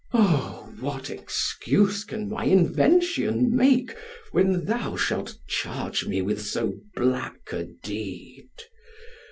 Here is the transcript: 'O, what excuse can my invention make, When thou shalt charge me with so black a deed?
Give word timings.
'O, 0.15 0.67
what 0.79 1.11
excuse 1.11 2.03
can 2.03 2.27
my 2.27 2.45
invention 2.45 3.55
make, 3.55 3.95
When 4.31 4.65
thou 4.65 4.95
shalt 4.95 5.37
charge 5.47 6.07
me 6.07 6.23
with 6.23 6.41
so 6.41 6.73
black 6.95 7.51
a 7.53 7.65
deed? 7.65 8.49